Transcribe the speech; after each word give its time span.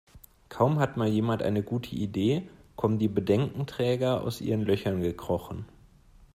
Kaum 0.49 0.79
hat 0.79 0.97
mal 0.97 1.07
jemand 1.07 1.43
eine 1.43 1.61
gute 1.61 1.95
Idee, 1.95 2.49
kommen 2.75 2.97
die 2.97 3.07
Bedenkenträger 3.07 4.23
aus 4.23 4.41
ihren 4.41 4.63
Löchern 4.63 4.99
gekrochen. 5.03 5.65